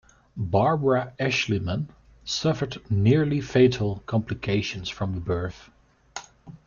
[0.35, 1.87] Barbara Eshleman
[2.25, 5.69] suffered nearly fatal complications from the birth.